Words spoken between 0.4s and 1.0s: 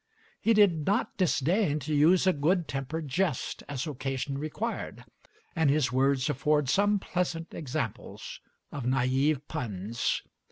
He did